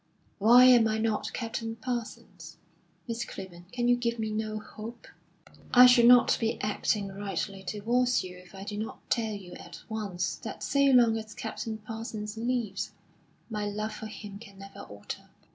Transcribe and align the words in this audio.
Why 0.39 0.63
am 0.65 0.87
I 0.87 0.97
not 0.97 1.31
Captain 1.31 1.75
Parsons? 1.75 2.57
Miss 3.07 3.23
Clibborn, 3.23 3.65
can 3.71 3.87
you 3.87 3.95
give 3.95 4.17
me 4.17 4.31
no 4.31 4.57
hope?" 4.59 5.05
"I 5.75 5.85
should 5.85 6.07
not 6.07 6.35
be 6.39 6.59
acting 6.59 7.09
rightly 7.09 7.61
towards 7.61 8.23
you 8.23 8.35
if 8.39 8.55
I 8.55 8.63
did 8.63 8.79
not 8.79 9.07
tell 9.11 9.33
you 9.35 9.53
at 9.53 9.83
once 9.89 10.37
that 10.37 10.63
so 10.63 10.79
long 10.85 11.17
as 11.19 11.35
Captain 11.35 11.77
Parsons 11.77 12.35
lives, 12.35 12.93
my 13.47 13.67
love 13.67 13.93
for 13.93 14.07
him 14.07 14.39
can 14.39 14.57
never 14.57 14.79
alter." 14.79 15.29